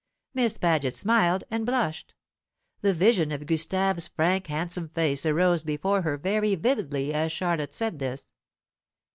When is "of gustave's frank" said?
3.31-4.47